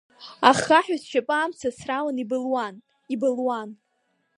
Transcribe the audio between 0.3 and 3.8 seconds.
Аххаҳәа сшьапы амца ацраланы ибылуан, ибылуан.